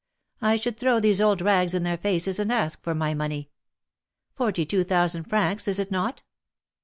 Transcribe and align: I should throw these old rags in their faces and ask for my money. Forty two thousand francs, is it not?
I 0.41 0.57
should 0.57 0.79
throw 0.79 0.99
these 0.99 1.21
old 1.21 1.43
rags 1.43 1.75
in 1.75 1.83
their 1.83 1.95
faces 1.95 2.39
and 2.39 2.51
ask 2.51 2.81
for 2.81 2.95
my 2.95 3.13
money. 3.13 3.51
Forty 4.33 4.65
two 4.65 4.83
thousand 4.83 5.25
francs, 5.25 5.67
is 5.67 5.77
it 5.77 5.91
not? 5.91 6.23